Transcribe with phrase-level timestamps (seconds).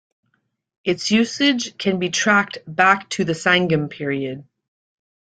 [0.83, 4.43] Its usage can be traced back to the Sangam period.